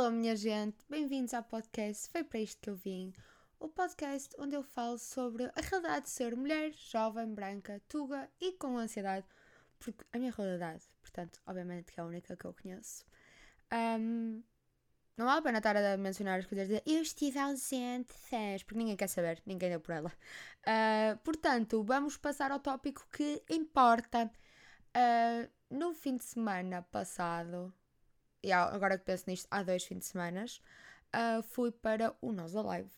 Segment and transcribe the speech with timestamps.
[0.00, 3.12] Alô, minha gente, bem-vindos ao podcast Foi para isto que eu vim.
[3.58, 8.52] O podcast onde eu falo sobre a realidade de ser mulher, jovem, branca, tuga e
[8.52, 9.26] com ansiedade,
[9.78, 13.04] porque a minha realidade, portanto, obviamente que é a única que eu conheço.
[14.00, 14.42] Um,
[15.18, 18.78] não vale a pena estar a mencionar as coisas de eu estive ausente, fez, porque
[18.78, 20.10] ninguém quer saber, ninguém deu por ela.
[20.62, 24.30] Uh, portanto, vamos passar ao tópico que importa.
[24.96, 27.70] Uh, no fim de semana passado,
[28.42, 30.44] e agora que penso nisto, há dois fins de semana,
[31.14, 32.90] uh, fui para o Nós Alive.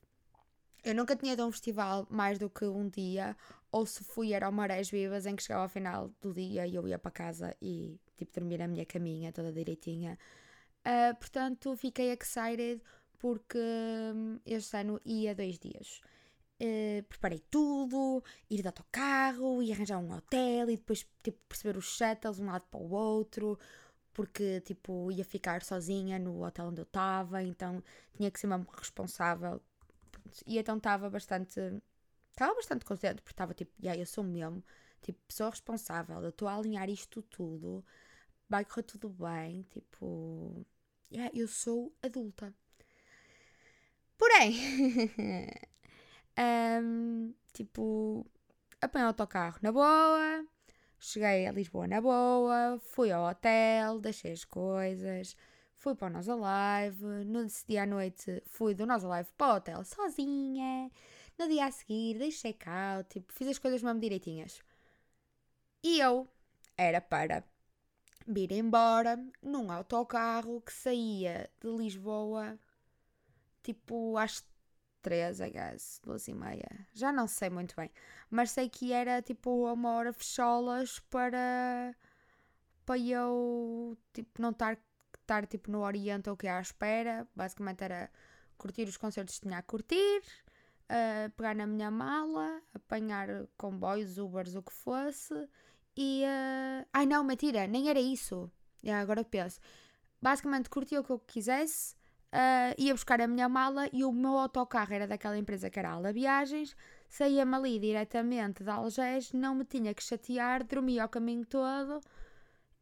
[0.84, 3.36] Eu nunca tinha ido a um festival mais do que um dia,
[3.70, 6.74] ou se fui era ao Marés Vivas, em que chegava ao final do dia e
[6.74, 10.18] eu ia para casa e tipo dormir na minha caminha toda direitinha.
[10.80, 12.82] Uh, portanto, fiquei excited
[13.18, 16.00] porque hum, este ano ia dois dias.
[16.60, 21.86] Uh, preparei tudo, ir de autocarro, e arranjar um hotel e depois tipo, perceber os
[21.86, 23.58] shuttles de um lado para o outro,
[24.12, 27.82] porque tipo ia ficar sozinha no hotel onde eu estava, então
[28.16, 29.60] tinha que ser uma responsável.
[30.46, 31.60] E então estava bastante
[32.32, 34.64] estava bastante contente porque estava tipo, yeah, eu sou mesmo,
[35.02, 37.84] tipo, pessoa responsável, eu estou a alinhar isto tudo,
[38.48, 40.66] vai correr tudo bem, tipo,
[41.12, 42.54] yeah, eu sou adulta.
[44.18, 44.54] Porém,
[46.82, 48.26] um, tipo,
[48.80, 50.46] apanhei o autocarro na boa,
[51.02, 55.36] cheguei a Lisboa na boa, fui ao hotel, deixei as coisas,
[55.76, 59.56] fui para o Nós Alive, no dia à noite fui do Nós Alive para o
[59.56, 60.90] hotel sozinha,
[61.36, 64.60] no dia a seguir dei check-out, tipo, fiz as coisas mesmo direitinhas.
[65.82, 66.28] E eu
[66.78, 67.44] era para
[68.24, 72.56] vir embora num autocarro que saía de Lisboa
[73.60, 74.44] tipo às
[75.02, 76.86] três, I guess, duas e meia.
[76.94, 77.90] Já não sei muito bem.
[78.30, 81.94] Mas sei que era tipo uma hora fecholas para,
[82.86, 84.78] para eu tipo, não estar,
[85.20, 87.26] estar tipo, no Oriente ou que à espera.
[87.34, 88.10] Basicamente era
[88.56, 90.22] curtir os concertos que tinha a curtir,
[90.84, 95.34] uh, pegar na minha mala, apanhar comboios, Ubers, o que fosse
[95.96, 96.24] e.
[96.24, 96.86] Uh...
[96.92, 98.50] Ai não, mentira, nem era isso.
[98.84, 99.60] Yeah, agora penso.
[100.20, 101.96] Basicamente curtia o que eu quisesse,
[102.32, 105.90] uh, ia buscar a minha mala e o meu autocarro era daquela empresa que era
[105.90, 106.74] a Ala Viagens,
[107.08, 112.00] saía-me ali diretamente de Algés, não me tinha que chatear, dormia o caminho todo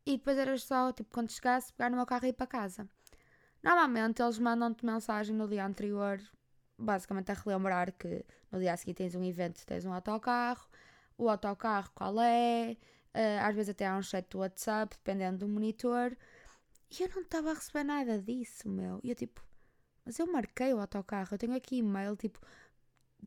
[0.06, 2.88] e depois era só, tipo, quando chegasse, pegar no meu carro e ir para casa.
[3.62, 6.18] Normalmente eles mandam-te mensagem no dia anterior,
[6.78, 10.66] basicamente a relembrar que no dia a seguir tens um evento, tens um autocarro,
[11.18, 12.76] o autocarro qual é,
[13.14, 16.16] uh, às vezes até há um chat do WhatsApp, dependendo do monitor.
[16.90, 19.00] E eu não estava a receber nada disso, meu.
[19.02, 19.40] E eu tipo,
[20.04, 22.40] mas eu marquei o autocarro, eu tenho aqui e-mail, tipo,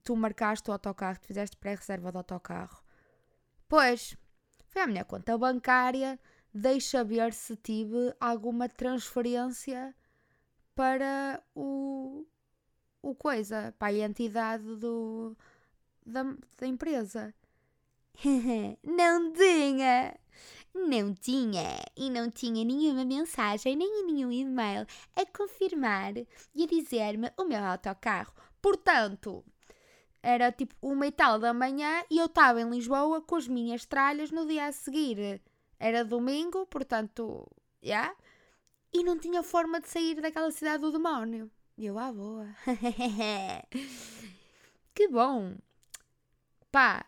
[0.04, 2.84] tu marcaste o autocarro, tu fizeste pré-reserva do autocarro.
[3.68, 4.18] Pois,
[4.68, 6.20] foi à minha conta bancária,
[6.54, 9.96] deixa ver se tive alguma transferência
[10.76, 12.26] para o,
[13.02, 15.38] o coisa, para a entidade do,
[16.06, 16.24] da,
[16.58, 17.34] da empresa.
[18.84, 20.16] não tinha!
[20.74, 27.32] Não tinha, e não tinha nenhuma mensagem, nem nenhum e-mail a confirmar e a dizer-me
[27.38, 28.34] o meu autocarro.
[28.62, 29.46] Portanto,
[30.22, 33.86] era tipo uma e tal da manhã e eu estava em Lisboa com as minhas
[33.86, 35.42] tralhas no dia a seguir.
[35.80, 37.48] Era domingo, portanto,
[37.82, 37.90] já.
[37.90, 38.16] Yeah,
[38.94, 41.52] e não tinha forma de sair daquela cidade do demónio.
[41.78, 42.48] E eu, ah, boa.
[44.94, 45.56] que bom.
[46.72, 47.06] Pá,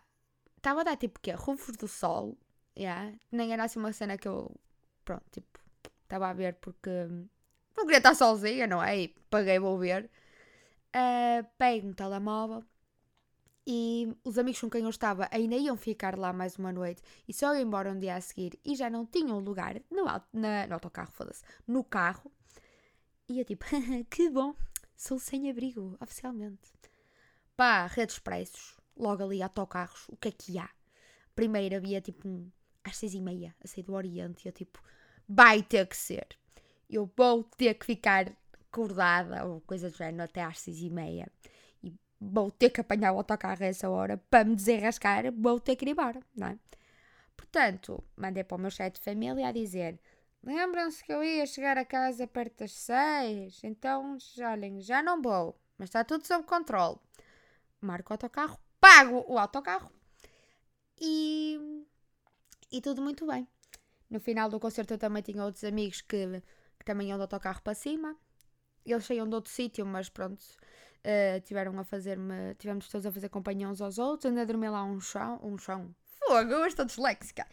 [0.57, 2.35] estava a dar tipo que Rufos do Sol
[2.77, 3.13] Yeah.
[3.31, 4.51] Nem era assim uma cena que eu,
[5.03, 5.59] pronto, tipo,
[6.03, 6.89] estava a ver porque
[7.75, 8.97] não queria estar sozinha, não é?
[8.97, 10.09] E paguei, vou ver.
[10.95, 12.63] Uh, pego no telemóvel
[13.67, 17.33] e os amigos com quem eu estava ainda iam ficar lá mais uma noite e
[17.33, 20.73] só iam embora um dia a seguir e já não tinham lugar no, na, no
[20.73, 22.31] autocarro, foda-se, no carro.
[23.27, 23.65] E eu tipo,
[24.09, 24.55] que bom,
[24.95, 26.71] sou sem abrigo, oficialmente.
[27.57, 30.69] Pá, redes expressos, logo ali autocarros, o que é que há?
[31.33, 32.51] Primeiro havia tipo um
[32.85, 34.81] às seis e meia, a sair do Oriente, e eu tipo,
[35.27, 36.27] vai ter que ser.
[36.89, 38.31] Eu vou ter que ficar
[38.69, 41.27] acordada, ou coisa do género, até às seis e meia.
[41.83, 45.75] E vou ter que apanhar o autocarro a essa hora para me desenrascar, vou ter
[45.75, 46.59] que ir embora, não é?
[47.35, 49.99] Portanto, mandei para o meu chat de família a dizer:
[50.43, 55.59] lembram-se que eu ia chegar a casa perto das seis, então, olhem, já não vou,
[55.77, 56.97] mas está tudo sob controle.
[57.81, 59.91] Marco o autocarro, pago o autocarro
[60.99, 61.85] e
[62.75, 63.47] e tudo muito bem.
[64.09, 66.41] No final do concerto eu também tinha outros amigos que,
[66.77, 68.17] que também iam de autocarro para cima.
[68.85, 73.29] Eles saíam de outro sítio, mas pronto, uh, tiveram a fazer-me, tivemos todos a fazer
[73.29, 77.47] companhia uns aos outros, ainda dormi lá um chão, um chão, fogo, eu estou disléxica.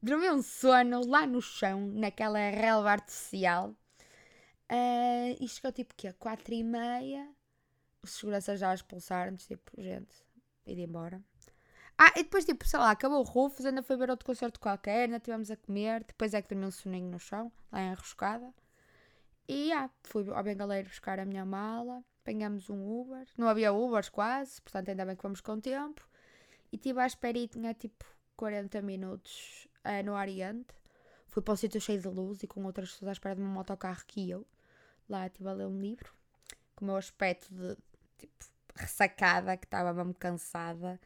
[0.00, 3.70] Dormi um sono lá no chão, naquela relva artificial.
[4.70, 7.28] Uh, e chegou tipo que a 4 e meia.
[8.00, 10.14] Os seguranças já expulsaram-nos, tipo, gente,
[10.64, 11.20] ir embora.
[12.00, 15.06] Ah, e depois, tipo, sei lá, acabou o Rufus, ainda foi ver outro concerto qualquer,
[15.06, 16.04] ainda tivemos a comer.
[16.04, 18.54] Depois é que dormi um soninho no chão, lá em Arroscada.
[19.48, 22.04] E, ah, fui ao Bengaleiro buscar a minha mala.
[22.22, 23.26] Apanhamos um Uber.
[23.36, 26.06] Não havia Ubers quase, portanto, ainda bem que fomos com tempo.
[26.70, 28.04] E estive à espera e tinha, tipo,
[28.36, 30.74] 40 minutos uh, no Oriente.
[31.28, 33.58] Fui para um sítio cheio de luz e com outras pessoas à espera de um
[33.58, 34.46] autocarro que eu.
[35.08, 36.12] Lá estive a ler um livro.
[36.76, 37.76] Com o meu aspecto de,
[38.18, 38.34] tipo,
[38.76, 41.00] ressacada, que estava mesmo cansada.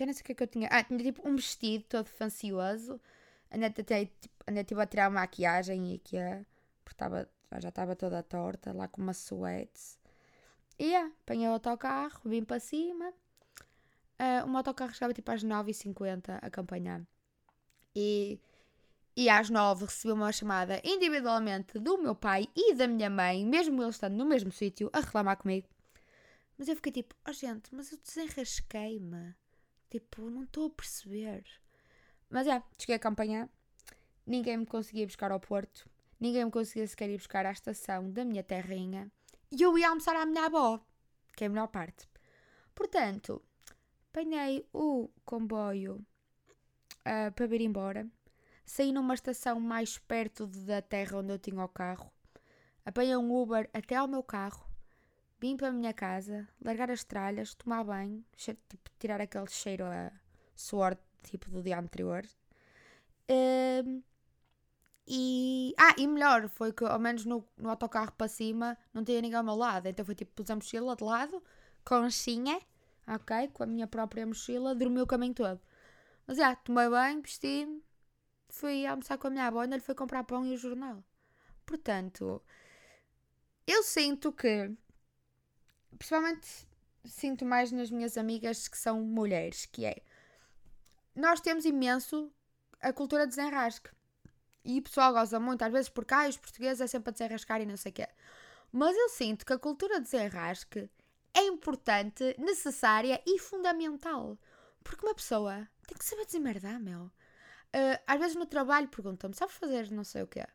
[0.00, 0.66] Já não sei o que é que eu tinha.
[0.72, 2.98] Ah, tinha tipo um vestido todo fancioso.
[3.52, 6.42] Andei, tipo, andei tipo, a tirar a maquiagem e aqui a.
[6.82, 9.98] Porque tava, já estava toda torta, lá com uma suéte.
[10.78, 13.12] E yeah, apanhei o autocarro, vim para cima.
[14.18, 17.02] Uh, o meu autocarro chegava tipo às 9h50 a acompanhar.
[17.94, 18.40] E,
[19.14, 23.82] e às 9 recebi uma chamada individualmente do meu pai e da minha mãe, mesmo
[23.82, 25.68] eles estando no mesmo sítio, a reclamar comigo.
[26.56, 29.34] Mas eu fiquei tipo, oh gente, mas eu desenrasquei-me.
[29.90, 31.44] Tipo, não estou a perceber.
[32.30, 33.48] Mas é, cheguei a acompanhar.
[34.24, 35.90] Ninguém me conseguia buscar ao Porto.
[36.20, 39.10] Ninguém me conseguia sequer ir buscar à estação da minha terrinha.
[39.50, 40.80] E eu ia almoçar à minha avó,
[41.34, 42.08] que é a melhor parte.
[42.74, 43.42] Portanto,
[44.10, 46.06] apanhei o comboio
[47.00, 48.06] uh, para vir embora.
[48.64, 52.12] Saí numa estação mais perto da terra onde eu tinha o carro.
[52.84, 54.69] Apanhei um Uber até ao meu carro.
[55.40, 60.12] Vim para a minha casa, largar as tralhas, tomar banho, tipo, tirar aquele cheiro a
[60.54, 62.24] suor tipo do dia anterior.
[63.30, 64.02] Um,
[65.06, 69.20] e, ah, e melhor, foi que ao menos no, no autocarro para cima não tinha
[69.20, 69.86] ninguém ao meu lado.
[69.88, 71.42] Então foi tipo, pus a mochila de lado,
[71.84, 72.60] conchinha,
[73.06, 75.60] ok, com a minha própria mochila, dormi o caminho todo.
[76.26, 77.82] Mas já, tomei banho, vesti-me,
[78.50, 81.02] fui almoçar com a minha avó, ainda lhe fui comprar pão e o jornal.
[81.66, 82.42] Portanto,
[83.66, 84.70] eu sinto que
[86.00, 86.66] principalmente
[87.04, 90.02] sinto mais nas minhas amigas que são mulheres, que é
[91.14, 92.32] nós temos imenso
[92.80, 93.90] a cultura de desenrasque.
[94.64, 97.60] E o pessoal gosta muito, às vezes, porque ah, os portugueses é sempre a desenrascar
[97.60, 98.08] e não sei o quê.
[98.72, 100.88] Mas eu sinto que a cultura de desenrasque
[101.34, 104.38] é importante, necessária e fundamental.
[104.82, 107.02] Porque uma pessoa tem que saber desemmerdar, meu.
[107.02, 110.46] Uh, às vezes no trabalho perguntam-me, sabes fazer não sei o quê?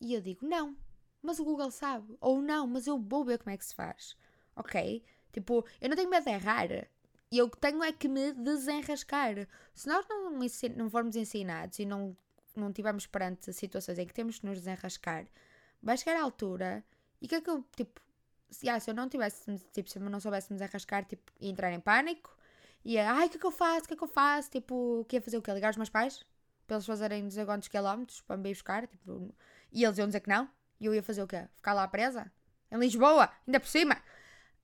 [0.00, 0.76] E eu digo, não,
[1.22, 2.16] mas o Google sabe.
[2.20, 4.16] Ou não, mas eu vou ver como é que se faz
[4.60, 5.02] ok?
[5.32, 6.68] Tipo, eu não tenho medo de errar.
[7.30, 9.34] E eu tenho é que me desenrascar.
[9.74, 10.30] Se nós não,
[10.76, 12.16] não formos ensinados e não,
[12.56, 15.26] não tivermos perante situações em que temos que nos desenrascar,
[15.82, 16.84] vai chegar à altura
[17.20, 18.00] e que é que eu, tipo,
[18.50, 21.72] se, ah, se eu não tivesse, tipo, se não soubesse me desenrascar, tipo, ia entrar
[21.72, 22.36] em pânico
[22.84, 23.84] e ai, o que é que eu faço?
[23.84, 24.50] O que é que eu faço?
[24.50, 25.52] Tipo, que ia fazer o quê?
[25.52, 26.24] Ligar os meus pais?
[26.66, 28.86] Para eles fazerem não sei quantos quilómetros para me ir buscar?
[28.86, 29.34] Tipo,
[29.72, 30.48] e eles iam dizer que não?
[30.80, 31.46] E eu ia fazer o quê?
[31.56, 32.30] Ficar lá presa?
[32.70, 33.30] Em Lisboa?
[33.46, 34.00] Ainda por cima?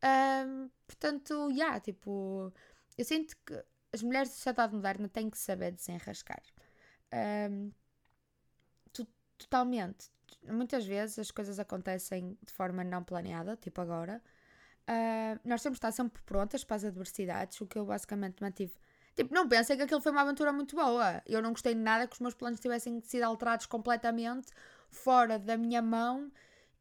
[0.04, 2.52] Um, portanto, já, yeah, tipo,
[2.96, 6.42] eu sinto que as mulheres da sociedade moderna têm que saber desenrascar.
[7.12, 7.72] Um,
[9.38, 10.10] totalmente.
[10.44, 14.22] Muitas vezes as coisas acontecem de forma não planeada, tipo agora.
[14.88, 18.72] Uh, nós temos de estar sempre prontas para as adversidades, o que eu basicamente mantive.
[19.14, 21.22] Tipo, não pensem que aquilo foi uma aventura muito boa.
[21.26, 24.48] Eu não gostei de nada que os meus planos tivessem sido alterados completamente,
[24.90, 26.30] fora da minha mão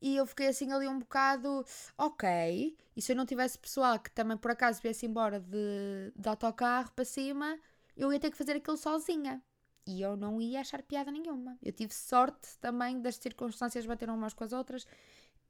[0.06, 1.66] e eu fiquei assim ali um bocado,
[1.98, 2.78] ok.
[2.96, 6.92] E se eu não tivesse pessoal que também por acaso viesse embora de, de autocarro
[6.92, 7.58] para cima,
[7.98, 9.42] eu ia ter que fazer aquilo sozinha.
[9.84, 11.58] E eu não ia achar piada nenhuma.
[11.60, 14.86] Eu tive sorte também das circunstâncias bateram umas com as outras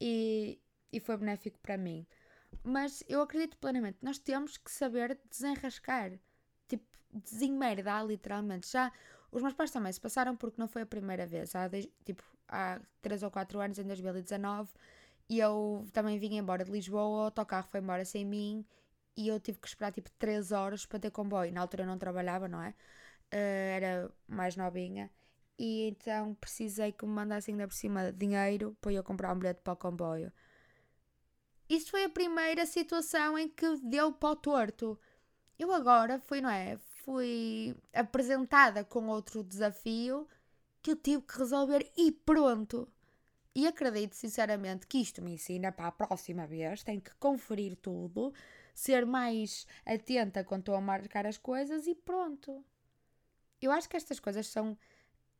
[0.00, 0.58] e,
[0.90, 2.06] e foi benéfico para mim.
[2.64, 6.12] Mas eu acredito plenamente, nós temos que saber desenrascar.
[6.66, 8.72] Tipo, desenmerdar literalmente.
[8.72, 8.90] Já
[9.36, 11.54] os meus pais também se passaram porque não foi a primeira vez.
[11.54, 11.68] Há,
[12.04, 14.70] tipo, há 3 ou 4 anos, em 2019,
[15.28, 18.64] e eu também vim embora de Lisboa, o autocarro foi embora sem mim
[19.14, 21.52] e eu tive que esperar tipo 3 horas para ter comboio.
[21.52, 22.70] Na altura eu não trabalhava, não é?
[23.32, 25.10] Uh, era mais novinha.
[25.58, 29.60] E então precisei que me mandassem ainda por cima dinheiro para eu comprar um bilhete
[29.62, 30.32] para o comboio.
[31.68, 34.98] Isso foi a primeira situação em que deu para o torto.
[35.58, 36.78] Eu agora fui, não é?
[37.06, 40.26] Fui apresentada com outro desafio
[40.82, 42.88] que eu tive que resolver e pronto.
[43.54, 48.34] E acredito sinceramente que isto me ensina para a próxima vez, tenho que conferir tudo,
[48.74, 52.64] ser mais atenta quando estou a marcar as coisas e pronto.
[53.62, 54.76] Eu acho que estas coisas são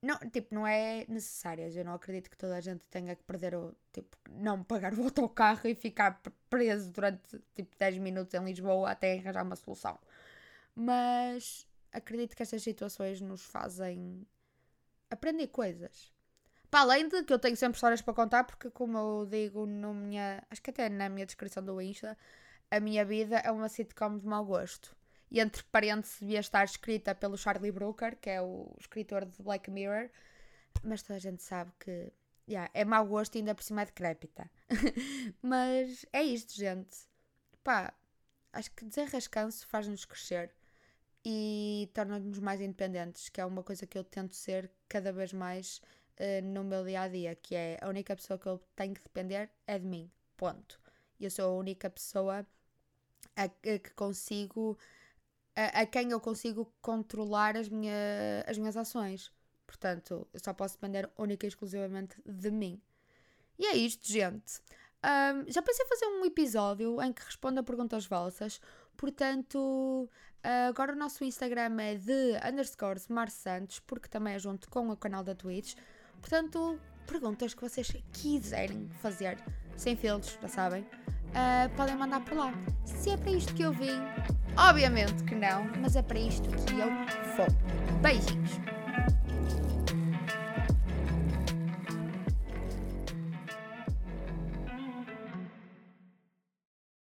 [0.00, 1.76] não, tipo, não é necessárias.
[1.76, 5.02] Eu não acredito que toda a gente tenha que perder o, tipo, não pagar o
[5.02, 9.98] autocarro e ficar preso durante, tipo, 10 minutos em Lisboa até arranjar uma solução.
[10.76, 14.26] Mas acredito que estas situações nos fazem
[15.10, 16.12] aprender coisas.
[16.70, 19.94] Para além de que eu tenho sempre histórias para contar, porque como eu digo no
[19.94, 20.42] minha.
[20.50, 22.16] Acho que até na minha descrição do Insta,
[22.70, 24.94] a minha vida é uma sitcom de mau gosto.
[25.30, 29.70] E entre parênteses devia estar escrita pelo Charlie Brooker, que é o escritor de Black
[29.70, 30.10] Mirror.
[30.82, 32.12] Mas toda a gente sabe que
[32.48, 34.50] yeah, é mau gosto e ainda por cima é decrépita.
[35.42, 36.96] mas é isto, gente.
[37.64, 37.94] Pá,
[38.52, 40.54] acho que desenrascanço faz-nos crescer
[41.28, 45.80] e torna-nos mais independentes, que é uma coisa que eu tento ser cada vez mais
[46.20, 49.02] uh, no meu dia a dia, que é a única pessoa que eu tenho que
[49.02, 50.08] depender é de mim.
[50.36, 50.80] Ponto.
[51.20, 52.46] Eu sou a única pessoa
[53.34, 54.78] a, a que consigo
[55.56, 57.92] a, a, quem eu consigo controlar as, minha,
[58.46, 59.32] as minhas ações.
[59.66, 62.80] Portanto, eu só posso depender única e exclusivamente de mim.
[63.58, 64.60] E é isto, gente.
[65.02, 68.60] Um, já pensei fazer um episódio em que responda perguntas vossas.
[68.96, 70.08] Portanto,
[70.68, 74.96] agora o nosso Instagram é de underscores Mar Santos, porque também é junto com o
[74.96, 75.74] canal da Twitch.
[76.20, 79.38] Portanto, perguntas que vocês quiserem fazer,
[79.76, 82.52] sem filtros, já sabem, uh, podem mandar por lá.
[82.84, 84.00] Se é para isto que eu vim,
[84.56, 86.88] obviamente que não, mas é para isto que eu
[87.36, 88.00] vou.
[88.00, 88.75] Beijinhos!